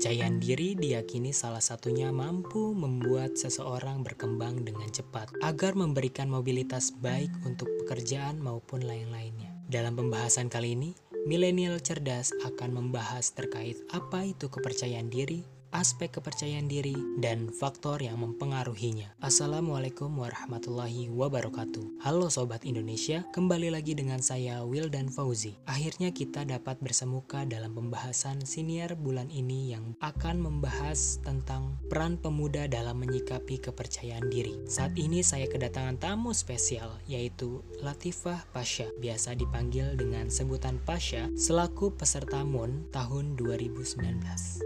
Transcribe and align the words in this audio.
Kepercayaan 0.00 0.40
diri 0.40 0.80
diyakini 0.80 1.28
salah 1.28 1.60
satunya 1.60 2.08
mampu 2.08 2.72
membuat 2.72 3.36
seseorang 3.36 4.00
berkembang 4.00 4.64
dengan 4.64 4.88
cepat 4.88 5.28
agar 5.44 5.76
memberikan 5.76 6.24
mobilitas 6.24 6.88
baik 6.88 7.28
untuk 7.44 7.68
pekerjaan 7.84 8.40
maupun 8.40 8.80
lain-lainnya. 8.80 9.52
Dalam 9.68 10.00
pembahasan 10.00 10.48
kali 10.48 10.72
ini, 10.72 10.96
milenial 11.28 11.84
cerdas 11.84 12.32
akan 12.48 12.80
membahas 12.80 13.28
terkait 13.36 13.76
apa 13.92 14.24
itu 14.24 14.48
kepercayaan 14.48 15.12
diri, 15.12 15.44
aspek 15.70 16.10
kepercayaan 16.18 16.66
diri, 16.66 16.94
dan 17.22 17.50
faktor 17.54 18.02
yang 18.02 18.18
mempengaruhinya. 18.18 19.14
Assalamualaikum 19.22 20.10
warahmatullahi 20.18 21.06
wabarakatuh. 21.14 22.02
Halo 22.02 22.26
Sobat 22.26 22.66
Indonesia, 22.66 23.22
kembali 23.30 23.70
lagi 23.70 23.94
dengan 23.94 24.18
saya 24.18 24.66
Will 24.66 24.90
dan 24.90 25.06
Fauzi. 25.06 25.54
Akhirnya 25.70 26.10
kita 26.10 26.42
dapat 26.42 26.82
bersemuka 26.82 27.46
dalam 27.46 27.78
pembahasan 27.78 28.42
siniar 28.42 28.98
bulan 28.98 29.30
ini 29.30 29.70
yang 29.70 29.94
akan 30.02 30.42
membahas 30.42 31.22
tentang 31.22 31.78
peran 31.86 32.18
pemuda 32.18 32.66
dalam 32.66 32.98
menyikapi 32.98 33.62
kepercayaan 33.62 34.26
diri. 34.26 34.58
Saat 34.66 34.98
ini 34.98 35.22
saya 35.22 35.46
kedatangan 35.46 36.02
tamu 36.02 36.34
spesial, 36.34 36.98
yaitu 37.06 37.62
Latifah 37.78 38.42
Pasha, 38.50 38.90
biasa 38.98 39.38
dipanggil 39.38 39.94
dengan 39.94 40.26
sebutan 40.32 40.82
Pasha, 40.82 41.30
selaku 41.38 41.94
peserta 41.94 42.42
MUN 42.42 42.90
tahun 42.90 43.38
2019. 43.38 44.00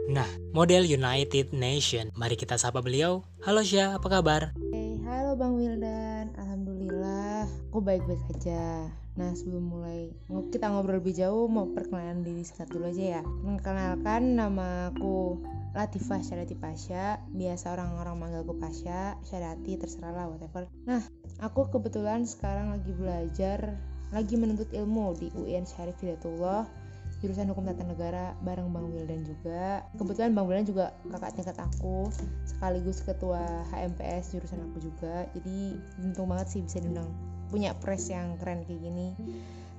Nah, 0.08 0.28
model 0.56 0.93
United 0.94 1.50
Nation. 1.50 2.14
Mari 2.14 2.38
kita 2.38 2.54
sapa 2.54 2.78
beliau. 2.78 3.26
Halo 3.42 3.66
Syah, 3.66 3.98
apa 3.98 4.06
kabar? 4.06 4.54
Hey, 4.70 4.94
halo 5.02 5.34
Bang 5.34 5.58
Wildan. 5.58 6.30
Alhamdulillah, 6.38 7.50
aku 7.74 7.82
baik-baik 7.82 8.22
aja. 8.38 8.86
Nah, 9.18 9.30
sebelum 9.34 9.74
mulai 9.74 10.14
kita 10.54 10.70
ngobrol 10.70 11.02
lebih 11.02 11.18
jauh, 11.18 11.50
mau 11.50 11.66
perkenalan 11.66 12.22
diri 12.22 12.46
sekat 12.46 12.70
dulu 12.70 12.94
aja 12.94 13.19
ya. 13.19 13.22
Mengenalkan 13.22 14.38
nama 14.38 14.94
aku 14.94 15.42
Latifah 15.74 16.22
Syarati 16.22 16.54
Pasha, 16.54 17.19
biasa 17.34 17.74
orang-orang 17.74 18.14
manggilku 18.14 18.54
Pasha, 18.54 19.19
Syarati 19.26 19.74
terserah 19.74 20.14
lah 20.14 20.26
whatever. 20.30 20.70
Nah, 20.86 21.02
aku 21.42 21.66
kebetulan 21.74 22.22
sekarang 22.22 22.70
lagi 22.70 22.94
belajar, 22.94 23.74
lagi 24.14 24.38
menuntut 24.38 24.70
ilmu 24.70 25.19
di 25.19 25.34
UIN 25.34 25.66
Syarif 25.66 25.98
Hidayatullah 25.98 26.83
jurusan 27.25 27.48
hukum 27.48 27.64
tata 27.64 27.89
negara 27.89 28.36
bareng 28.44 28.69
Bang 28.69 28.92
Wildan 28.92 29.25
juga. 29.25 29.80
Kebetulan 29.97 30.36
Bang 30.36 30.44
Wildan 30.44 30.69
juga 30.69 30.92
kakak 31.08 31.41
tingkat 31.41 31.56
aku 31.56 32.12
sekaligus 32.44 33.00
ketua 33.00 33.41
HMPS 33.72 34.36
jurusan 34.36 34.61
aku 34.69 34.84
juga. 34.84 35.25
Jadi 35.33 35.81
untung 36.05 36.28
banget 36.28 36.53
sih 36.53 36.61
bisa 36.61 36.84
diundang. 36.84 37.08
Punya 37.48 37.72
press 37.81 38.12
yang 38.12 38.36
keren 38.36 38.69
kayak 38.69 38.77
gini. 38.77 39.16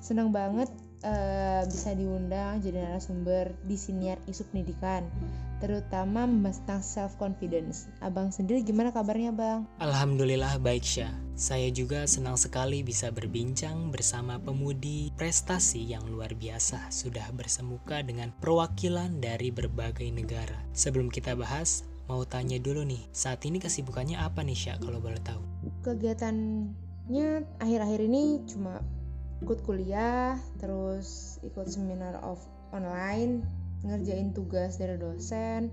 Senang 0.02 0.34
banget 0.34 0.74
uh, 1.06 1.62
bisa 1.70 1.94
diundang 1.94 2.60
jadi 2.66 2.90
narasumber 2.90 3.54
di 3.64 3.78
siniar 3.78 4.18
isu 4.26 4.44
pendidikan 4.50 5.06
terutama 5.64 6.28
membahas 6.28 6.60
tentang 6.62 6.84
self 6.84 7.14
confidence. 7.16 7.88
Abang 8.04 8.30
sendiri 8.30 8.60
gimana 8.62 8.92
kabarnya, 8.92 9.32
Bang? 9.32 9.64
Alhamdulillah 9.80 10.60
baik, 10.60 10.84
Syah. 10.84 11.12
Saya 11.36 11.72
juga 11.72 12.08
senang 12.08 12.36
sekali 12.36 12.84
bisa 12.84 13.12
berbincang 13.12 13.92
bersama 13.92 14.40
pemudi 14.40 15.12
prestasi 15.16 15.84
yang 15.84 16.04
luar 16.08 16.32
biasa 16.36 16.92
sudah 16.92 17.28
bersemuka 17.36 18.04
dengan 18.04 18.36
perwakilan 18.40 19.20
dari 19.20 19.52
berbagai 19.52 20.08
negara. 20.12 20.60
Sebelum 20.76 21.08
kita 21.08 21.36
bahas, 21.36 21.88
mau 22.12 22.24
tanya 22.28 22.60
dulu 22.60 22.84
nih, 22.84 23.02
saat 23.16 23.44
ini 23.48 23.60
kesibukannya 23.60 24.20
apa 24.20 24.44
nih 24.44 24.56
Syah 24.56 24.78
kalau 24.80 25.00
boleh 25.00 25.20
tahu? 25.24 25.42
Kegiatannya 25.88 27.28
akhir-akhir 27.64 28.00
ini 28.12 28.44
cuma 28.48 28.84
ikut 29.44 29.60
kuliah, 29.68 30.40
terus 30.62 31.40
ikut 31.44 31.68
seminar 31.68 32.20
of 32.24 32.40
online 32.72 33.44
ngerjain 33.86 34.34
tugas 34.34 34.82
dari 34.82 34.98
dosen 34.98 35.70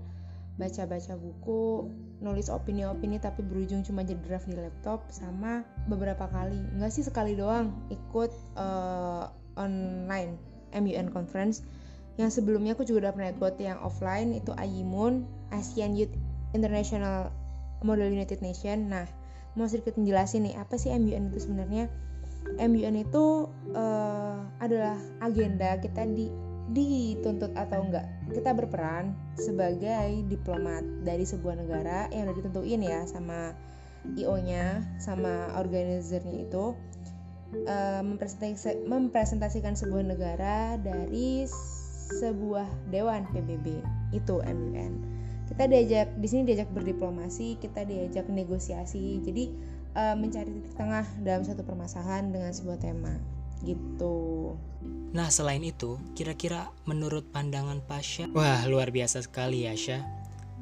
baca-baca 0.53 1.17
buku 1.17 1.89
nulis 2.21 2.45
opini-opini 2.53 3.17
tapi 3.17 3.41
berujung 3.41 3.81
cuma 3.81 4.05
jadi 4.05 4.21
draft 4.21 4.45
di 4.45 4.53
laptop 4.53 5.01
sama 5.09 5.65
beberapa 5.89 6.29
kali. 6.29 6.61
Nggak 6.77 6.93
sih 6.93 7.03
sekali 7.03 7.33
doang 7.33 7.73
ikut 7.89 8.31
uh, 8.53 9.33
online 9.57 10.37
MUN 10.77 11.09
conference. 11.09 11.65
Yang 12.21 12.41
sebelumnya 12.41 12.77
aku 12.77 12.85
juga 12.85 13.09
udah 13.09 13.13
pernah 13.17 13.31
ikut 13.33 13.55
yang 13.57 13.81
offline 13.81 14.37
itu 14.37 14.53
AYIMUN 14.53 15.25
ASEAN 15.49 15.97
Youth 15.97 16.13
International 16.53 17.33
Model 17.81 18.13
United 18.13 18.45
Nation. 18.45 18.93
Nah 18.93 19.09
mau 19.57 19.65
sedikit 19.65 19.97
menjelasin 19.97 20.45
nih 20.45 20.55
apa 20.61 20.77
sih 20.77 20.93
MUN 20.93 21.33
itu 21.33 21.49
sebenarnya 21.49 21.89
MUN 22.59 22.95
itu 23.01 23.49
uh, 23.73 24.37
adalah 24.61 24.99
agenda 25.23 25.79
kita 25.81 26.05
di 26.05 26.29
dituntut 26.71 27.51
atau 27.59 27.83
enggak. 27.83 28.07
Kita 28.31 28.55
berperan 28.55 29.13
sebagai 29.35 30.23
diplomat 30.31 30.81
dari 31.03 31.27
sebuah 31.27 31.59
negara 31.59 32.07
yang 32.15 32.31
udah 32.31 32.35
ditentuin 32.39 32.81
ya 32.81 33.03
sama 33.03 33.51
IO-nya 34.15 34.83
sama 34.99 35.51
organizernya 35.59 36.47
itu 36.47 36.75
uh, 37.67 38.01
mempresentasikan 38.87 39.75
sebuah 39.75 40.03
negara 40.07 40.79
dari 40.79 41.47
sebuah 42.19 42.67
dewan 42.91 43.27
PBB 43.31 43.79
itu 44.11 44.35
MUN 44.43 45.23
kita 45.53 45.69
diajak 45.69 46.07
di 46.17 46.27
sini 46.27 46.41
diajak 46.47 46.71
berdiplomasi 46.71 47.59
kita 47.59 47.83
diajak 47.83 48.25
negosiasi. 48.31 49.19
Jadi 49.21 49.51
uh, 49.95 50.15
mencari 50.17 50.49
titik 50.49 50.75
tengah 50.77 51.05
dalam 51.21 51.41
satu 51.45 51.65
permasalahan 51.65 52.29
dengan 52.29 52.51
sebuah 52.53 52.77
tema 52.81 53.13
gitu. 53.63 54.53
Nah 55.15 55.31
selain 55.31 55.63
itu, 55.63 55.95
kira-kira 56.17 56.73
menurut 56.83 57.23
pandangan 57.31 57.79
Pasha, 57.85 58.27
wah 58.35 58.65
luar 58.67 58.91
biasa 58.91 59.23
sekali 59.23 59.63
ya 59.69 59.73
Syah. 59.77 60.03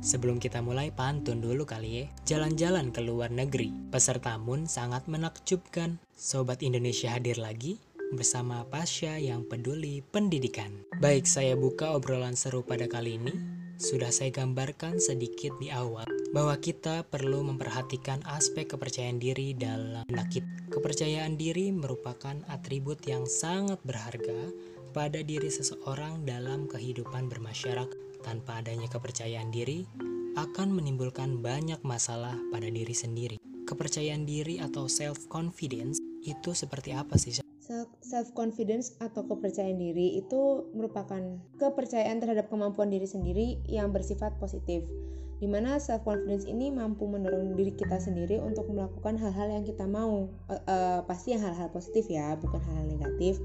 Sebelum 0.02 0.42
kita 0.42 0.66
mulai 0.66 0.90
pantun 0.90 1.46
dulu 1.46 1.62
kali 1.62 1.90
ya, 2.02 2.06
jalan-jalan 2.26 2.90
ke 2.90 3.06
luar 3.06 3.30
negeri. 3.30 3.70
Peserta 3.94 4.34
MUN 4.42 4.66
sangat 4.66 5.06
menakjubkan. 5.06 6.02
Sobat 6.18 6.66
Indonesia 6.66 7.14
hadir 7.14 7.38
lagi 7.38 7.78
bersama 8.10 8.66
Pasha 8.66 9.22
yang 9.22 9.46
peduli 9.46 10.02
pendidikan. 10.02 10.74
Baik, 10.98 11.30
saya 11.30 11.54
buka 11.54 11.94
obrolan 11.94 12.34
seru 12.34 12.66
pada 12.66 12.90
kali 12.90 13.22
ini. 13.22 13.61
Sudah 13.82 14.14
saya 14.14 14.30
gambarkan 14.30 15.02
sedikit 15.02 15.58
di 15.58 15.74
awal 15.74 16.06
bahwa 16.38 16.54
kita 16.62 17.02
perlu 17.02 17.42
memperhatikan 17.42 18.22
aspek 18.30 18.70
kepercayaan 18.70 19.18
diri 19.18 19.58
dalam 19.58 20.06
nakit. 20.06 20.46
Kepercayaan 20.70 21.34
diri 21.34 21.74
merupakan 21.74 22.38
atribut 22.54 23.02
yang 23.10 23.26
sangat 23.26 23.82
berharga 23.82 24.54
pada 24.94 25.26
diri 25.26 25.50
seseorang 25.50 26.30
dalam 26.30 26.70
kehidupan 26.70 27.26
bermasyarakat. 27.26 28.22
Tanpa 28.22 28.62
adanya 28.62 28.86
kepercayaan 28.86 29.50
diri, 29.50 29.90
akan 30.38 30.78
menimbulkan 30.78 31.42
banyak 31.42 31.82
masalah 31.82 32.38
pada 32.54 32.70
diri 32.70 32.94
sendiri. 32.94 33.42
Kepercayaan 33.66 34.30
diri 34.30 34.62
atau 34.62 34.86
self-confidence 34.86 35.98
itu 36.22 36.54
seperti 36.54 36.94
apa 36.94 37.18
sih? 37.18 37.42
Self 37.62 38.34
confidence 38.34 38.98
atau 38.98 39.22
kepercayaan 39.30 39.78
diri 39.78 40.18
itu 40.18 40.66
merupakan 40.74 41.22
kepercayaan 41.62 42.18
terhadap 42.18 42.50
kemampuan 42.50 42.90
diri 42.90 43.06
sendiri 43.06 43.62
yang 43.70 43.94
bersifat 43.94 44.34
positif 44.42 44.82
di 45.42 45.50
mana 45.50 45.82
self 45.82 46.06
confidence 46.06 46.46
ini 46.46 46.70
mampu 46.70 47.10
mendorong 47.10 47.58
diri 47.58 47.74
kita 47.74 47.98
sendiri 47.98 48.38
untuk 48.38 48.70
melakukan 48.70 49.18
hal-hal 49.18 49.50
yang 49.50 49.66
kita 49.66 49.90
mau. 49.90 50.30
Uh, 50.46 50.62
uh, 50.70 51.00
pasti 51.10 51.34
yang 51.34 51.42
hal-hal 51.42 51.66
positif 51.74 52.06
ya 52.06 52.38
bukan 52.38 52.62
hal-hal 52.62 52.86
negatif. 52.86 53.42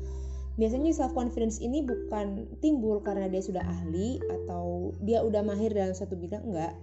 Biasanya 0.60 0.92
self 0.92 1.16
confidence 1.16 1.56
ini 1.60 1.80
bukan 1.80 2.52
timbul 2.60 3.00
karena 3.00 3.32
dia 3.32 3.40
sudah 3.40 3.64
ahli 3.64 4.20
atau 4.28 4.92
dia 5.04 5.24
udah 5.24 5.40
mahir 5.40 5.72
dalam 5.72 5.96
satu 5.96 6.20
bidang 6.20 6.44
enggak. 6.44 6.76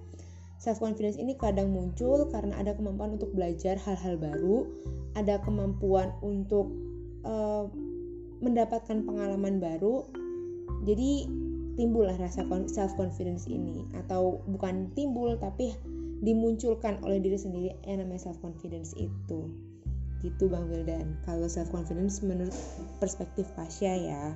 Self 0.58 0.82
confidence 0.82 1.22
ini 1.22 1.38
kadang 1.38 1.70
muncul 1.70 2.26
karena 2.34 2.58
ada 2.58 2.74
kemampuan 2.74 3.14
untuk 3.14 3.30
belajar 3.38 3.78
hal-hal 3.86 4.18
baru 4.18 4.66
ada 5.14 5.38
kemampuan 5.46 6.10
untuk 6.26 6.74
uh, 7.24 7.68
mendapatkan 8.44 9.08
pengalaman 9.08 9.64
baru 9.64 10.04
jadi 10.84 11.28
timbullah 11.80 12.16
rasa 12.20 12.46
self 12.70 12.94
confidence 13.00 13.50
ini. 13.50 13.88
Atau 13.98 14.44
bukan 14.48 14.92
timbul 14.94 15.40
tapi 15.40 15.74
dimunculkan 16.24 17.04
oleh 17.04 17.20
diri 17.20 17.36
sendiri 17.36 17.76
yang 17.84 18.04
namanya 18.04 18.32
self 18.32 18.40
confidence 18.40 18.96
itu. 18.96 19.50
Gitu 20.24 20.48
Bang 20.48 20.72
Wildan. 20.72 21.20
Kalau 21.28 21.48
self 21.48 21.72
confidence 21.72 22.24
menurut 22.24 22.56
perspektif 23.00 23.48
Pasha 23.56 23.92
ya. 23.92 24.36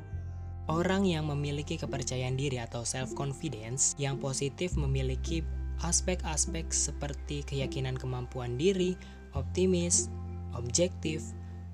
Orang 0.67 1.07
yang 1.07 1.31
memiliki 1.31 1.79
kepercayaan 1.79 2.35
diri 2.35 2.59
atau 2.59 2.83
self 2.83 3.15
confidence 3.15 3.95
yang 3.95 4.19
positif 4.19 4.75
memiliki 4.75 5.39
aspek-aspek 5.79 6.67
seperti 6.73 7.45
keyakinan 7.47 7.95
kemampuan 7.95 8.59
diri, 8.59 8.99
optimis, 9.31 10.11
objektif, 10.59 11.23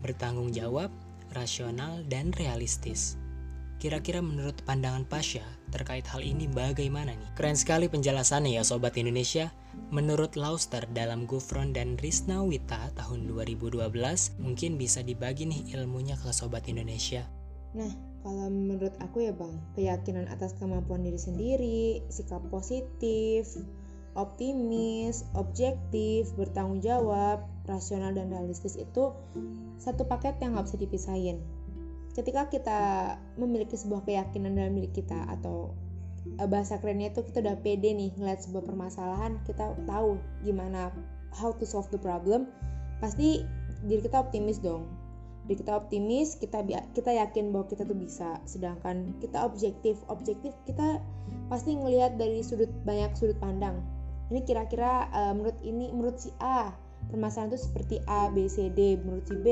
bertanggung 0.05 0.53
jawab, 0.53 0.93
rasional, 1.33 2.05
dan 2.07 2.31
realistis. 2.37 3.17
Kira-kira 3.83 4.23
menurut 4.23 4.55
pandangan 4.63 5.03
Pasha 5.03 5.43
terkait 5.67 6.07
hal 6.07 6.23
ini 6.23 6.47
bagaimana 6.47 7.11
nih? 7.11 7.29
Keren 7.35 7.59
sekali 7.59 7.91
penjelasannya 7.91 8.55
ya 8.55 8.63
Sobat 8.63 8.95
Indonesia. 8.95 9.51
Menurut 9.91 10.39
Lauster 10.39 10.87
dalam 10.95 11.27
Gufron 11.27 11.75
dan 11.75 11.99
Risna 11.99 12.45
Wita 12.47 12.95
tahun 12.95 13.27
2012, 13.27 13.83
mungkin 14.39 14.79
bisa 14.79 15.03
dibagi 15.03 15.49
nih 15.49 15.75
ilmunya 15.75 16.15
ke 16.15 16.31
Sobat 16.31 16.71
Indonesia. 16.71 17.27
Nah, 17.75 17.91
kalau 18.23 18.47
menurut 18.47 18.95
aku 19.03 19.27
ya 19.27 19.35
bang, 19.35 19.59
keyakinan 19.75 20.31
atas 20.31 20.55
kemampuan 20.55 21.03
diri 21.03 21.19
sendiri, 21.19 22.05
sikap 22.07 22.39
positif, 22.47 23.51
optimis, 24.13 25.25
objektif, 25.33 26.29
bertanggung 26.37 26.81
jawab, 26.85 27.45
rasional 27.65 28.13
dan 28.13 28.29
realistis 28.29 28.77
itu 28.77 29.13
satu 29.81 30.05
paket 30.05 30.37
yang 30.41 30.53
nggak 30.53 30.69
bisa 30.69 30.77
dipisahin. 30.77 31.37
Ketika 32.13 32.45
kita 32.53 32.79
memiliki 33.41 33.73
sebuah 33.73 34.05
keyakinan 34.05 34.53
dalam 34.53 34.77
diri 34.77 34.93
kita 34.93 35.25
atau 35.33 35.73
eh, 36.37 36.45
bahasa 36.45 36.77
kerennya 36.77 37.09
itu 37.09 37.25
kita 37.25 37.41
udah 37.41 37.57
pede 37.65 37.89
nih 37.89 38.13
ngeliat 38.13 38.45
sebuah 38.45 38.63
permasalahan, 38.69 39.41
kita 39.49 39.73
tahu 39.89 40.21
gimana 40.45 40.93
how 41.33 41.49
to 41.57 41.65
solve 41.65 41.89
the 41.89 41.97
problem, 41.97 42.45
pasti 43.01 43.41
diri 43.89 44.05
kita 44.05 44.21
optimis 44.21 44.61
dong. 44.61 44.85
Jadi 45.43 45.59
kita 45.59 45.75
optimis 45.75 46.39
kita 46.39 46.63
kita 46.95 47.11
yakin 47.11 47.51
bahwa 47.51 47.67
kita 47.67 47.83
tuh 47.83 47.97
bisa. 47.97 48.39
Sedangkan 48.47 49.17
kita 49.19 49.43
objektif 49.43 49.99
objektif 50.07 50.55
kita 50.63 51.03
pasti 51.51 51.75
ngelihat 51.75 52.15
dari 52.15 52.39
sudut 52.39 52.71
banyak 52.87 53.11
sudut 53.17 53.35
pandang 53.43 53.75
ini 54.31 54.45
kira-kira 54.45 55.09
uh, 55.11 55.33
menurut 55.35 55.57
ini 55.65 55.91
menurut 55.91 56.19
si 56.21 56.29
A 56.39 56.71
permasalahan 57.03 57.51
itu 57.51 57.59
seperti 57.67 57.95
A 58.07 58.31
B 58.31 58.47
C 58.47 58.71
D. 58.71 58.95
Menurut 59.03 59.27
si 59.27 59.35
B 59.35 59.47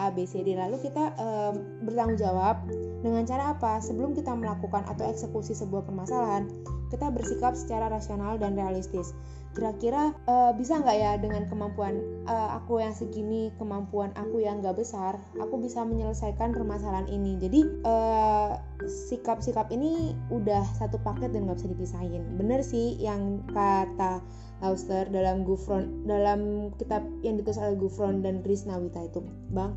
A 0.00 0.08
B 0.08 0.24
C 0.24 0.40
D. 0.40 0.56
Lalu 0.56 0.80
kita 0.80 1.12
uh, 1.20 1.52
bertanggung 1.88 2.20
jawab 2.20 2.60
dengan 3.00 3.24
cara 3.24 3.56
apa? 3.56 3.80
Sebelum 3.80 4.12
kita 4.12 4.36
melakukan 4.36 4.84
atau 4.84 5.08
eksekusi 5.08 5.56
sebuah 5.56 5.88
permasalahan 5.88 6.46
kita 6.88 7.12
bersikap 7.12 7.52
secara 7.52 7.92
rasional 7.92 8.40
dan 8.40 8.56
realistis. 8.56 9.12
Kira-kira 9.56 10.14
uh, 10.28 10.52
bisa 10.54 10.78
nggak 10.78 10.96
ya 10.96 11.12
dengan 11.18 11.48
kemampuan 11.48 11.98
uh, 12.28 12.56
aku 12.60 12.78
yang 12.78 12.94
segini 12.94 13.50
kemampuan 13.58 14.14
aku 14.14 14.44
yang 14.44 14.62
nggak 14.62 14.78
besar 14.78 15.18
aku 15.40 15.58
bisa 15.58 15.82
menyelesaikan 15.82 16.54
permasalahan 16.54 17.08
ini? 17.10 17.36
Jadi 17.40 17.60
sikap 18.88 19.40
sikap-sikap 19.42 19.66
ini 19.74 20.14
udah 20.32 20.64
satu 20.78 20.96
paket 21.02 21.34
dan 21.34 21.48
nggak 21.48 21.58
bisa 21.60 21.70
dipisahin. 21.74 22.22
Bener 22.38 22.62
sih 22.64 22.96
yang 23.02 23.44
kata 23.50 24.22
Lauster 24.62 25.06
dalam 25.10 25.46
Gufron 25.46 26.06
dalam 26.06 26.70
kitab 26.78 27.04
yang 27.22 27.38
ditulis 27.38 27.58
oleh 27.60 27.76
Gufron 27.78 28.22
dan 28.24 28.42
Risnawita 28.42 29.06
itu 29.06 29.22
bang 29.54 29.74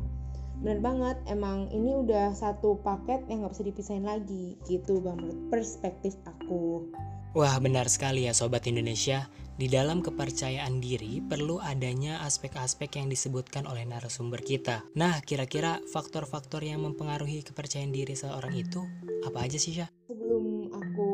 bener 0.62 0.78
banget 0.78 1.18
emang 1.26 1.66
ini 1.74 1.90
udah 1.90 2.30
satu 2.38 2.78
paket 2.86 3.26
yang 3.26 3.42
nggak 3.42 3.52
bisa 3.58 3.66
dipisahin 3.66 4.06
lagi 4.06 4.54
gitu 4.70 5.02
bang 5.02 5.18
menurut 5.18 5.50
perspektif 5.50 6.14
aku. 6.22 6.86
Wah 7.34 7.58
benar 7.58 7.90
sekali 7.90 8.30
ya 8.30 8.32
Sobat 8.32 8.70
Indonesia. 8.70 9.26
Di 9.52 9.68
dalam 9.68 10.00
kepercayaan 10.00 10.80
diri 10.80 11.20
perlu 11.20 11.60
adanya 11.60 12.24
aspek-aspek 12.24 12.96
yang 12.96 13.10
disebutkan 13.10 13.68
oleh 13.68 13.84
narasumber 13.84 14.40
kita. 14.40 14.86
Nah 14.96 15.18
kira-kira 15.20 15.82
faktor-faktor 15.92 16.62
yang 16.64 16.86
mempengaruhi 16.86 17.42
kepercayaan 17.44 17.92
diri 17.92 18.14
seorang 18.14 18.54
itu 18.54 18.86
apa 19.26 19.44
aja 19.44 19.58
sih 19.58 19.74
Syah? 19.76 19.90
Sebelum 20.06 20.72
aku 20.72 21.08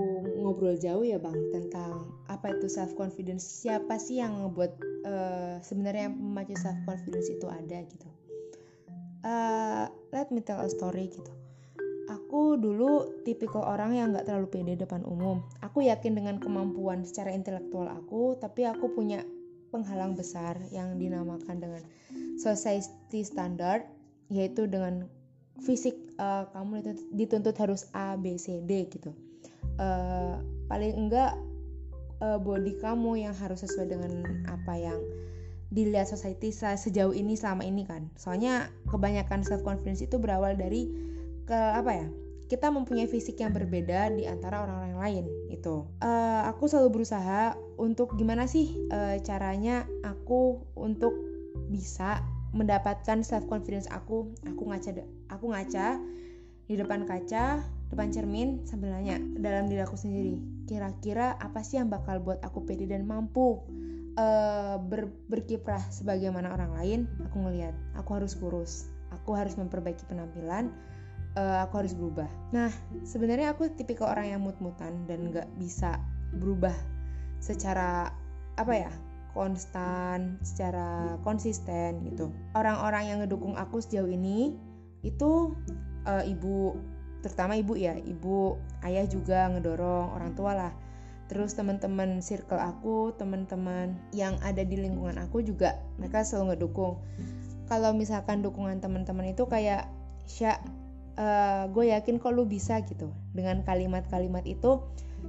ngobrol 0.44 0.76
jauh 0.76 1.02
ya 1.08 1.16
Bang 1.16 1.38
tentang 1.50 2.12
apa 2.28 2.52
itu 2.52 2.68
self 2.68 2.92
confidence 2.94 3.64
Siapa 3.64 3.96
sih 3.96 4.20
yang 4.20 4.44
ngebuat 4.44 4.72
uh, 5.08 5.54
sebenarnya 5.64 6.12
memacu 6.12 6.54
self 6.58 6.78
confidence 6.84 7.32
itu 7.32 7.46
ada 7.48 7.80
gitu 7.88 8.17
uh, 9.24 9.86
Let 10.12 10.30
me 10.30 10.42
tell 10.42 10.60
a 10.62 10.68
story 10.70 11.10
gitu 11.10 11.32
Aku 12.08 12.56
dulu 12.56 13.20
tipikal 13.28 13.68
orang 13.68 13.92
yang 13.92 14.16
gak 14.16 14.24
terlalu 14.24 14.48
pede 14.48 14.80
depan 14.80 15.04
umum. 15.04 15.44
Aku 15.60 15.84
yakin 15.84 16.16
dengan 16.16 16.40
kemampuan 16.40 17.04
secara 17.04 17.36
intelektual 17.36 17.84
aku, 17.84 18.32
tapi 18.40 18.64
aku 18.64 18.96
punya 18.96 19.20
penghalang 19.68 20.16
besar 20.16 20.56
yang 20.72 20.96
dinamakan 20.96 21.60
dengan 21.60 21.84
society 22.40 23.20
standard, 23.20 23.84
yaitu 24.32 24.64
dengan 24.64 25.04
fisik 25.60 26.00
uh, 26.16 26.48
kamu 26.56 26.96
dituntut 27.12 27.52
harus 27.60 27.84
A, 27.92 28.16
B, 28.16 28.40
C, 28.40 28.64
D 28.64 28.88
gitu. 28.88 29.12
Uh, 29.76 30.40
paling 30.64 30.96
enggak 30.96 31.36
uh, 32.24 32.40
body 32.40 32.72
kamu 32.80 33.28
yang 33.28 33.34
harus 33.36 33.62
sesuai 33.62 33.88
dengan 33.92 34.42
apa 34.48 34.74
yang 34.80 35.00
dilihat 35.86 36.10
society 36.10 36.50
sejauh 36.50 37.14
ini 37.14 37.38
selama 37.38 37.62
ini 37.62 37.84
kan. 37.86 38.10
Soalnya 38.18 38.72
kebanyakan 38.90 39.44
self 39.44 39.62
confidence 39.62 40.02
itu 40.02 40.18
berawal 40.18 40.58
dari 40.58 40.90
ke 41.44 41.56
apa 41.56 41.92
ya 41.92 42.08
kita 42.48 42.72
mempunyai 42.72 43.04
fisik 43.04 43.44
yang 43.44 43.52
berbeda 43.52 44.08
di 44.16 44.24
antara 44.24 44.64
orang-orang 44.64 44.96
lain 44.96 45.24
itu 45.52 45.84
uh, 46.00 46.48
aku 46.48 46.64
selalu 46.64 47.00
berusaha 47.00 47.52
untuk 47.76 48.16
gimana 48.16 48.48
sih 48.48 48.72
uh, 48.88 49.20
caranya 49.20 49.84
aku 50.00 50.64
untuk 50.72 51.12
bisa 51.68 52.24
mendapatkan 52.56 53.20
self 53.20 53.44
confidence 53.44 53.84
aku. 53.92 54.32
Aku 54.48 54.64
ngaca 54.64 55.04
aku 55.28 55.52
ngaca 55.52 56.00
di 56.68 56.74
depan 56.76 57.08
kaca 57.08 57.64
depan 57.88 58.12
cermin 58.12 58.64
sambil 58.68 58.92
nanya 58.92 59.16
dalam 59.40 59.72
diri 59.72 59.80
aku 59.80 59.96
sendiri 59.96 60.36
kira-kira 60.68 61.40
apa 61.40 61.64
sih 61.64 61.80
yang 61.80 61.88
bakal 61.88 62.20
buat 62.20 62.44
aku 62.44 62.68
pede 62.68 62.84
dan 62.84 63.08
mampu 63.08 63.64
uh, 64.18 64.76
ber, 64.82 65.08
berkiprah 65.30 65.80
sebagaimana 65.94 66.50
orang 66.50 66.74
lain 66.74 67.00
aku 67.22 67.38
ngelihat 67.38 67.72
aku 67.94 68.18
harus 68.18 68.34
kurus 68.34 68.90
aku 69.14 69.38
harus 69.38 69.54
memperbaiki 69.54 70.04
penampilan 70.10 70.74
uh, 71.38 71.64
aku 71.64 71.84
harus 71.84 71.92
berubah. 71.94 72.28
Nah, 72.54 72.70
sebenarnya 73.06 73.54
aku 73.54 73.70
tipikal 73.74 74.10
orang 74.10 74.34
yang 74.34 74.40
mut-mutan 74.42 75.06
dan 75.06 75.30
nggak 75.30 75.48
bisa 75.56 76.00
berubah 76.34 76.74
secara 77.38 78.10
apa 78.58 78.74
ya 78.74 78.92
konstan, 79.36 80.40
secara 80.42 81.14
konsisten 81.22 82.02
gitu. 82.10 82.34
Orang-orang 82.58 83.04
yang 83.06 83.18
ngedukung 83.22 83.54
aku 83.54 83.78
sejauh 83.78 84.10
ini 84.10 84.58
itu 85.06 85.54
uh, 86.08 86.24
ibu, 86.26 86.74
terutama 87.22 87.54
ibu 87.54 87.78
ya, 87.78 87.94
ibu, 87.94 88.58
ayah 88.82 89.06
juga 89.06 89.46
ngedorong 89.52 90.16
orang 90.18 90.32
tua 90.34 90.52
lah. 90.58 90.72
Terus 91.28 91.52
teman-teman 91.52 92.24
circle 92.24 92.56
aku, 92.56 93.12
teman-teman 93.20 93.92
yang 94.16 94.40
ada 94.40 94.64
di 94.64 94.80
lingkungan 94.80 95.20
aku 95.20 95.44
juga 95.44 95.76
mereka 96.00 96.24
selalu 96.24 96.56
ngedukung. 96.56 96.96
Kalau 97.68 97.92
misalkan 97.92 98.40
dukungan 98.40 98.80
teman-teman 98.80 99.36
itu 99.36 99.44
kayak 99.44 99.92
Sya 100.24 100.56
uh, 100.56 100.56
eh, 101.20 101.62
gue 101.68 101.84
yakin 101.92 102.16
kok 102.16 102.32
lu 102.32 102.48
bisa 102.48 102.80
gitu. 102.88 103.12
Dengan 103.36 103.60
kalimat-kalimat 103.60 104.48
itu 104.48 104.80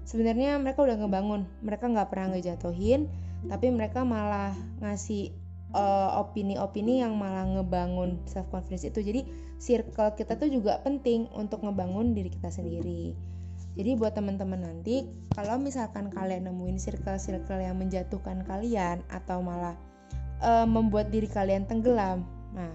sebenarnya 0.08 0.56
mereka 0.56 0.88
udah 0.88 0.96
ngebangun. 1.04 1.44
Mereka 1.68 1.92
nggak 1.92 2.08
pernah 2.08 2.36
ngejatuhin 2.36 3.12
tapi 3.52 3.72
mereka 3.72 4.04
malah 4.04 4.52
ngasih 4.84 5.32
eh, 5.72 6.10
opini-opini 6.20 7.00
uh, 7.00 7.08
yang 7.08 7.14
malah 7.20 7.44
ngebangun 7.44 8.24
self 8.24 8.48
confidence 8.52 8.88
itu. 8.88 9.04
Jadi 9.04 9.28
circle 9.60 10.16
kita 10.16 10.40
tuh 10.40 10.48
juga 10.48 10.80
penting 10.80 11.28
untuk 11.36 11.64
ngebangun 11.64 12.16
diri 12.16 12.32
kita 12.32 12.48
sendiri 12.48 13.16
jadi 13.78 13.98
buat 13.98 14.18
teman-teman 14.18 14.66
nanti 14.66 15.06
kalau 15.34 15.62
misalkan 15.62 16.10
kalian 16.10 16.50
nemuin 16.50 16.82
circle-circle 16.82 17.62
yang 17.62 17.78
menjatuhkan 17.78 18.46
kalian 18.48 19.06
atau 19.10 19.44
malah 19.44 19.78
uh, 20.42 20.66
membuat 20.66 21.14
diri 21.14 21.30
kalian 21.30 21.70
tenggelam 21.70 22.26
nah 22.54 22.74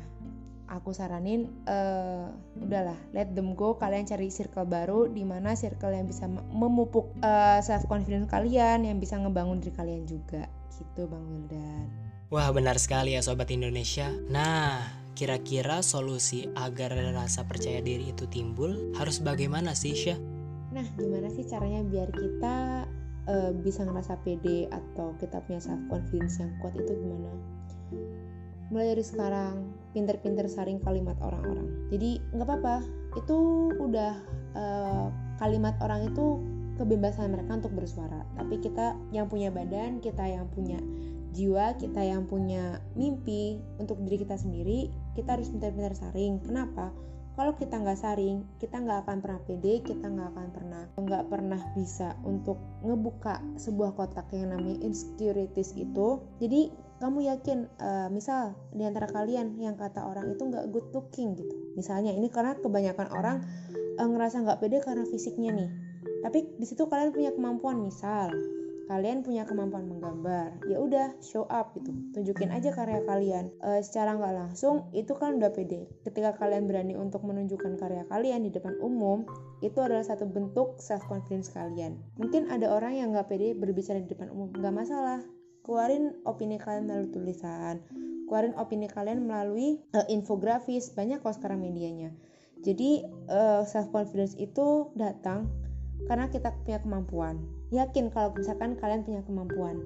aku 0.74 0.96
saranin 0.96 1.46
uh, 1.68 2.32
udahlah 2.58 2.96
let 3.12 3.32
them 3.32 3.52
go. 3.54 3.76
Kalian 3.76 4.08
cari 4.08 4.32
circle 4.32 4.66
baru 4.66 5.06
di 5.06 5.22
mana 5.22 5.52
circle 5.54 5.92
yang 5.92 6.08
bisa 6.08 6.26
memupuk 6.28 7.14
uh, 7.22 7.58
eh, 7.58 7.60
self 7.60 7.86
confidence 7.86 8.26
kalian 8.26 8.88
yang 8.88 8.98
bisa 8.98 9.20
ngebangun 9.20 9.60
diri 9.60 9.72
kalian 9.74 10.04
juga. 10.08 10.48
Gitu 10.74 11.06
bang 11.06 11.24
Wildan. 11.30 11.86
Wah 12.32 12.50
benar 12.50 12.80
sekali 12.80 13.14
ya 13.14 13.22
sobat 13.22 13.52
Indonesia. 13.52 14.10
Nah 14.32 14.82
kira-kira 15.14 15.78
solusi 15.86 16.50
agar 16.58 16.98
rasa 17.14 17.46
percaya 17.46 17.78
diri 17.78 18.10
itu 18.10 18.26
timbul 18.26 18.98
harus 18.98 19.22
bagaimana 19.22 19.78
sih 19.78 19.94
Syah? 19.94 20.18
Nah 20.74 20.86
gimana 20.98 21.30
sih 21.30 21.46
caranya 21.46 21.86
biar 21.86 22.10
kita 22.10 22.84
uh, 23.30 23.50
bisa 23.62 23.86
ngerasa 23.86 24.18
pede 24.26 24.66
atau 24.68 25.14
kita 25.22 25.38
punya 25.46 25.62
self 25.62 25.80
confidence 25.86 26.42
yang 26.42 26.50
kuat 26.58 26.74
itu 26.74 26.92
gimana? 26.98 27.30
mulai 28.72 28.96
dari 28.96 29.04
sekarang 29.04 29.70
pinter-pinter 29.94 30.50
saring 30.50 30.80
kalimat 30.82 31.14
orang-orang. 31.22 31.68
Jadi 31.94 32.18
nggak 32.34 32.42
apa-apa. 32.48 32.76
Itu 33.14 33.70
udah 33.78 34.12
uh, 34.58 35.06
kalimat 35.38 35.78
orang 35.78 36.10
itu 36.10 36.40
kebebasan 36.80 37.30
mereka 37.30 37.60
untuk 37.60 37.70
bersuara. 37.76 38.26
Tapi 38.34 38.58
kita 38.58 38.98
yang 39.14 39.30
punya 39.30 39.54
badan 39.54 40.02
kita 40.02 40.26
yang 40.26 40.50
punya 40.50 40.80
jiwa 41.34 41.74
kita 41.78 41.98
yang 41.98 42.30
punya 42.30 42.78
mimpi 42.94 43.58
untuk 43.82 43.98
diri 44.06 44.22
kita 44.22 44.38
sendiri 44.38 44.86
kita 45.18 45.38
harus 45.38 45.50
pintar-pintar 45.50 45.94
saring. 45.94 46.42
Kenapa 46.42 46.90
kalau 47.34 47.52
kita 47.58 47.82
nggak 47.82 47.98
saring 47.98 48.46
kita 48.62 48.78
nggak 48.78 49.06
akan 49.06 49.18
pernah 49.18 49.40
pede 49.42 49.82
kita 49.82 50.06
nggak 50.06 50.28
akan 50.34 50.48
pernah 50.54 50.82
nggak 50.94 51.24
pernah 51.26 51.60
bisa 51.74 52.14
untuk 52.22 52.62
ngebuka 52.86 53.42
sebuah 53.58 53.98
kotak 53.98 54.30
yang 54.30 54.54
namanya 54.54 54.78
insecurities 54.86 55.74
itu. 55.74 56.22
Jadi 56.38 56.70
kamu 57.02 57.26
yakin 57.26 57.66
uh, 57.82 58.08
misal 58.08 58.54
di 58.70 58.86
antara 58.86 59.10
kalian 59.10 59.58
yang 59.58 59.74
kata 59.74 60.06
orang 60.06 60.30
itu 60.30 60.42
nggak 60.46 60.70
good 60.70 60.86
looking 60.94 61.34
gitu. 61.34 61.54
Misalnya 61.74 62.14
ini 62.14 62.30
karena 62.30 62.54
kebanyakan 62.54 63.08
orang 63.10 63.36
uh, 63.98 64.06
ngerasa 64.06 64.46
nggak 64.46 64.62
pede 64.62 64.78
karena 64.80 65.04
fisiknya 65.04 65.50
nih. 65.52 65.70
Tapi 66.22 66.56
di 66.56 66.64
situ 66.64 66.86
kalian 66.86 67.10
punya 67.12 67.34
kemampuan 67.34 67.82
misal 67.82 68.32
kalian 68.84 69.24
punya 69.24 69.48
kemampuan 69.48 69.88
menggambar 69.88 70.60
ya 70.68 70.76
udah 70.80 71.16
show 71.24 71.48
up 71.48 71.72
gitu. 71.78 71.92
Tunjukin 72.12 72.52
aja 72.52 72.70
karya 72.72 73.00
kalian. 73.04 73.48
E, 73.64 73.80
secara 73.80 74.16
nggak 74.16 74.34
langsung 74.34 74.92
itu 74.92 75.16
kan 75.16 75.40
udah 75.40 75.50
pede. 75.52 75.88
Ketika 76.04 76.36
kalian 76.36 76.68
berani 76.68 76.94
untuk 76.94 77.24
menunjukkan 77.24 77.80
karya 77.80 78.04
kalian 78.12 78.44
di 78.44 78.50
depan 78.52 78.76
umum 78.84 79.24
itu 79.64 79.80
adalah 79.80 80.04
satu 80.04 80.28
bentuk 80.28 80.76
self 80.80 81.04
confidence 81.08 81.48
kalian. 81.52 81.96
Mungkin 82.20 82.52
ada 82.52 82.68
orang 82.72 83.00
yang 83.00 83.16
nggak 83.16 83.32
pede 83.32 83.56
berbicara 83.56 84.04
di 84.04 84.08
depan 84.08 84.28
umum 84.28 84.52
nggak 84.52 84.74
masalah. 84.74 85.24
Keluarin 85.64 86.12
opini 86.28 86.60
kalian 86.60 86.84
melalui 86.84 87.08
tulisan 87.08 87.80
keluarin 88.24 88.56
opini 88.56 88.88
kalian 88.88 89.28
melalui 89.28 89.84
uh, 89.92 90.04
infografis 90.08 90.90
banyak 90.96 91.20
kok 91.20 91.36
sekarang 91.36 91.60
medianya. 91.60 92.10
Jadi 92.64 93.04
uh, 93.28 93.62
self 93.68 93.92
confidence 93.92 94.32
itu 94.40 94.88
datang 94.96 95.52
karena 96.08 96.32
kita 96.32 96.52
punya 96.64 96.80
kemampuan 96.80 97.40
yakin 97.74 98.14
kalau 98.14 98.30
misalkan 98.38 98.78
kalian 98.78 99.02
punya 99.02 99.20
kemampuan 99.26 99.82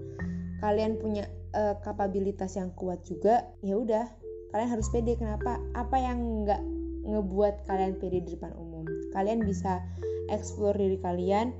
kalian 0.60 0.98
punya 0.98 1.24
uh, 1.54 1.78
kapabilitas 1.80 2.58
yang 2.58 2.74
kuat 2.74 3.00
juga 3.06 3.46
ya 3.62 3.78
udah 3.78 4.06
kalian 4.52 4.70
harus 4.72 4.88
pede. 4.88 5.16
Kenapa? 5.16 5.60
Apa 5.76 5.96
yang 6.00 6.44
nggak 6.44 6.62
ngebuat 7.04 7.68
kalian 7.68 8.00
pede 8.00 8.24
di 8.24 8.30
depan 8.36 8.52
umum? 8.56 8.84
Kalian 9.12 9.44
bisa 9.44 9.84
explore 10.32 10.76
diri 10.76 10.96
kalian 11.00 11.52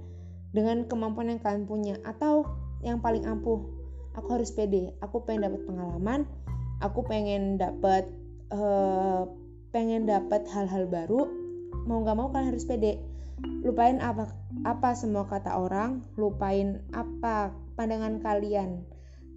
dengan 0.53 0.89
kemampuan 0.89 1.33
yang 1.33 1.41
kalian 1.41 1.69
punya. 1.69 1.95
Atau 2.05 2.49
yang 2.81 3.05
paling 3.05 3.29
ampuh 3.29 3.61
aku 4.17 4.41
harus 4.41 4.53
pede. 4.53 4.97
Aku 5.05 5.25
pengen 5.25 5.53
dapat 5.53 5.63
pengalaman 5.69 6.25
aku 6.79 7.03
pengen 7.11 7.59
dapat 7.59 8.07
uh, 8.55 9.27
pengen 9.75 10.07
dapat 10.07 10.47
hal-hal 10.49 10.87
baru. 10.89 11.29
Mau 11.85 12.05
nggak 12.05 12.17
mau 12.17 12.29
kalian 12.33 12.55
harus 12.55 12.65
pede 12.65 13.01
lupain 13.63 14.03
apa 14.03 14.31
apa 14.67 14.97
semua 14.97 15.27
kata 15.27 15.55
orang 15.55 16.03
lupain 16.19 16.83
apa 16.91 17.55
pandangan 17.79 18.19
kalian 18.19 18.83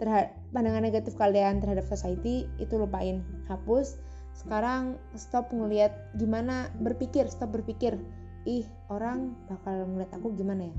terhadap 0.01 0.33
pandangan 0.49 0.81
negatif 0.81 1.13
kalian 1.13 1.61
terhadap 1.61 1.85
society 1.85 2.49
itu 2.57 2.73
lupain 2.75 3.21
hapus. 3.45 4.01
Sekarang 4.33 4.97
stop 5.13 5.53
ngelihat 5.53 5.93
gimana 6.17 6.73
berpikir 6.81 7.29
stop 7.29 7.53
berpikir 7.53 8.01
ih 8.49 8.65
orang 8.89 9.37
bakal 9.45 9.85
ngeliat 9.85 10.09
aku 10.17 10.33
gimana 10.33 10.73
ya? 10.73 10.75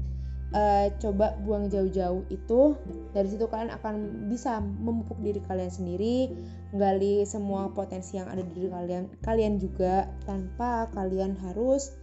Uh, 0.52 0.86
coba 1.00 1.32
buang 1.48 1.72
jauh-jauh 1.72 2.28
itu 2.28 2.76
dari 3.16 3.24
situ 3.24 3.48
kalian 3.48 3.72
akan 3.72 4.28
bisa 4.28 4.60
memupuk 4.60 5.16
diri 5.24 5.40
kalian 5.48 5.72
sendiri 5.72 6.28
gali 6.76 7.24
semua 7.24 7.72
potensi 7.72 8.20
yang 8.20 8.28
ada 8.28 8.44
di 8.44 8.52
diri 8.52 8.68
kalian 8.68 9.08
kalian 9.24 9.56
juga 9.56 10.12
tanpa 10.28 10.92
kalian 10.92 11.40
harus 11.40 11.96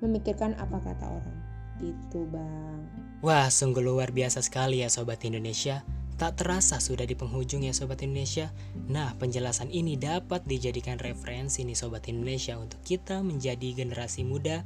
memikirkan 0.00 0.56
apa 0.56 0.80
kata 0.80 1.06
orang. 1.06 1.38
Gitu, 1.80 2.28
Bang. 2.28 2.84
Wah, 3.24 3.48
sungguh 3.48 3.80
luar 3.80 4.12
biasa 4.12 4.44
sekali 4.44 4.84
ya 4.84 4.88
Sobat 4.92 5.24
Indonesia. 5.24 5.80
Tak 6.20 6.36
terasa 6.36 6.76
sudah 6.84 7.08
di 7.08 7.16
penghujung 7.16 7.64
ya 7.64 7.72
Sobat 7.72 8.04
Indonesia. 8.04 8.52
Nah, 8.92 9.16
penjelasan 9.16 9.72
ini 9.72 9.96
dapat 9.96 10.44
dijadikan 10.44 11.00
referensi 11.00 11.64
nih 11.64 11.76
Sobat 11.76 12.04
Indonesia 12.12 12.60
untuk 12.60 12.80
kita 12.84 13.24
menjadi 13.24 13.72
generasi 13.72 14.28
muda 14.28 14.60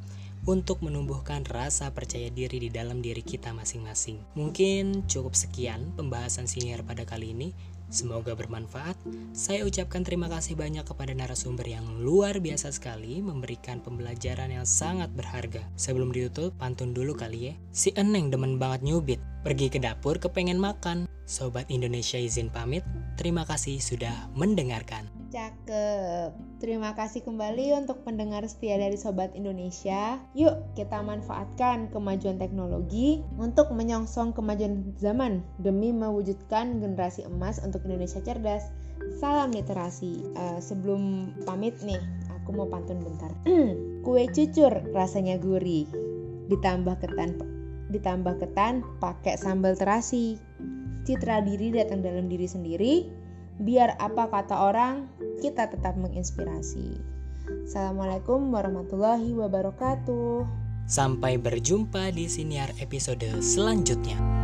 untuk 0.45 0.85
menumbuhkan 0.85 1.47
rasa 1.47 1.89
percaya 1.95 2.29
diri 2.29 2.61
di 2.61 2.69
dalam 2.69 3.01
diri 3.01 3.23
kita 3.25 3.55
masing-masing. 3.57 4.21
Mungkin 4.37 5.09
cukup 5.09 5.33
sekian 5.33 5.95
pembahasan 5.97 6.45
senior 6.45 6.85
pada 6.85 7.09
kali 7.09 7.33
ini. 7.33 7.55
Semoga 7.93 8.35
bermanfaat. 8.35 8.99
Saya 9.31 9.63
ucapkan 9.63 10.03
terima 10.03 10.27
kasih 10.27 10.59
banyak 10.59 10.83
kepada 10.83 11.15
narasumber 11.15 11.65
yang 11.69 11.87
luar 12.03 12.43
biasa 12.43 12.75
sekali 12.75 13.23
memberikan 13.23 13.79
pembelajaran 13.79 14.51
yang 14.51 14.67
sangat 14.67 15.15
berharga. 15.15 15.63
Sebelum 15.79 16.11
ditutup, 16.11 16.57
pantun 16.59 16.91
dulu 16.91 17.15
kali 17.15 17.53
ya. 17.53 17.55
Si 17.71 17.95
Eneng 17.95 18.35
demen 18.35 18.59
banget 18.59 18.83
nyubit. 18.83 19.21
Pergi 19.47 19.71
ke 19.71 19.79
dapur 19.79 20.19
kepengen 20.19 20.59
makan. 20.59 21.07
Sobat 21.25 21.71
Indonesia 21.71 22.19
izin 22.19 22.51
pamit. 22.51 22.83
Terima 23.15 23.47
kasih 23.47 23.79
sudah 23.79 24.27
mendengarkan. 24.35 25.14
Cakep. 25.35 26.31
Terima 26.63 26.95
kasih 26.95 27.27
kembali 27.27 27.75
untuk 27.75 28.07
pendengar 28.07 28.47
setia 28.47 28.79
dari 28.79 28.95
Sobat 28.95 29.35
Indonesia. 29.35 30.23
Yuk 30.31 30.63
kita 30.79 31.03
manfaatkan 31.03 31.91
kemajuan 31.91 32.39
teknologi 32.39 33.19
untuk 33.35 33.75
menyongsong 33.75 34.31
kemajuan 34.31 34.95
zaman 34.95 35.43
demi 35.59 35.91
mewujudkan 35.91 36.79
generasi 36.79 37.27
emas 37.27 37.59
untuk 37.67 37.83
Indonesia 37.83 38.23
cerdas. 38.23 38.71
Salam 39.19 39.51
literasi. 39.51 40.23
Uh, 40.39 40.63
sebelum 40.63 41.35
pamit 41.43 41.75
nih, 41.83 41.99
aku 42.31 42.55
mau 42.55 42.71
pantun 42.71 43.03
bentar. 43.03 43.35
Kue 44.07 44.31
cucur 44.31 44.71
rasanya 44.95 45.43
gurih, 45.43 45.91
ditambah 46.47 46.95
ketan 47.03 47.35
ditambah 47.91 48.39
ketan 48.39 48.87
pakai 49.03 49.35
sambal 49.35 49.75
terasi. 49.75 50.39
Citra 51.05 51.43
diri 51.45 51.69
datang 51.75 52.01
dalam 52.01 52.33
diri 52.33 52.49
sendiri, 52.49 53.24
biar 53.59 53.95
apa 53.99 54.31
kata 54.31 54.69
orang, 54.71 55.09
kita 55.39 55.71
tetap 55.71 55.95
menginspirasi. 55.95 56.99
Assalamualaikum 57.65 58.53
warahmatullahi 58.53 59.37
wabarakatuh. 59.37 60.45
Sampai 60.85 61.41
berjumpa 61.41 62.13
di 62.13 62.29
siniar 62.29 62.73
episode 62.81 63.25
selanjutnya. 63.41 64.44